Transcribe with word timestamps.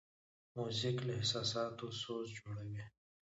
موزیک 0.55 0.97
له 1.07 1.13
احساساتو 1.19 1.85
سوز 2.01 2.27
جوړوي. 2.39 2.83